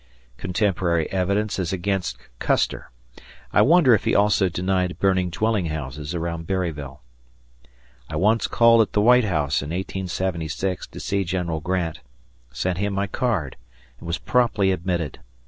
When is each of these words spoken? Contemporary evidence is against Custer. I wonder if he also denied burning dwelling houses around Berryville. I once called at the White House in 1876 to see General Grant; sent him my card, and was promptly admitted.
Contemporary 0.37 1.07
evidence 1.11 1.59
is 1.59 1.71
against 1.71 2.17
Custer. 2.39 2.89
I 3.53 3.61
wonder 3.61 3.93
if 3.93 4.03
he 4.03 4.15
also 4.15 4.49
denied 4.49 4.97
burning 4.97 5.29
dwelling 5.29 5.67
houses 5.67 6.15
around 6.15 6.47
Berryville. 6.47 7.03
I 8.09 8.15
once 8.15 8.47
called 8.47 8.81
at 8.81 8.93
the 8.93 8.99
White 9.01 9.25
House 9.25 9.61
in 9.61 9.69
1876 9.69 10.87
to 10.87 10.99
see 10.99 11.23
General 11.23 11.59
Grant; 11.59 11.99
sent 12.51 12.79
him 12.79 12.93
my 12.93 13.05
card, 13.05 13.57
and 13.99 14.07
was 14.07 14.17
promptly 14.17 14.71
admitted. 14.71 15.19